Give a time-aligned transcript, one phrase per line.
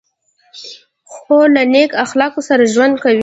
[1.13, 3.19] خور له نیک اخلاقو سره ژوند کوي.